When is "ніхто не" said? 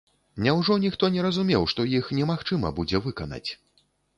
0.85-1.25